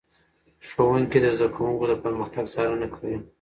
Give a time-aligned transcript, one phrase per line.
[0.67, 3.17] ښوونکي د زده کوونکو د پرمختګ څارنه کوي.